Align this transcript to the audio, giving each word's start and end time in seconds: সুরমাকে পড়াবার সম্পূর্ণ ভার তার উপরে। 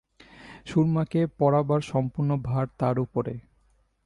সুরমাকে 0.65 1.21
পড়াবার 1.39 1.81
সম্পূর্ণ 1.81 2.31
ভার 2.43 2.65
তার 2.79 2.95
উপরে। 2.99 3.33